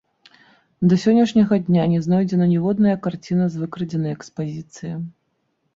[0.93, 4.93] Да сённяшняга дня не знойдзена ніводная карціна з выкрадзенай экспазіцыі.